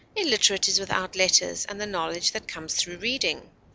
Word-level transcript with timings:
Illiterate 0.15 0.67
is 0.67 0.79
without 0.79 1.15
letters 1.15 1.63
and 1.65 1.79
the 1.79 1.85
knowledge 1.85 2.31
that 2.31 2.47
comes 2.47 2.73
through 2.73 2.97
reading. 2.97 3.51